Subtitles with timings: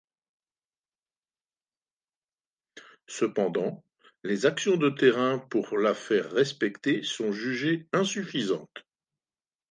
[3.05, 3.85] Cependant,
[4.23, 8.83] les actions de terrain pour la faire respecter sont jugées insuffisantes.